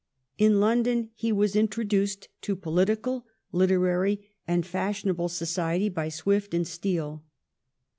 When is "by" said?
5.89-6.09